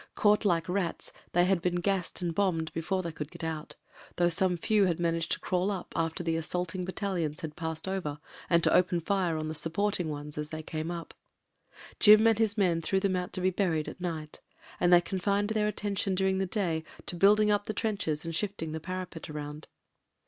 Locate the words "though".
4.15-4.29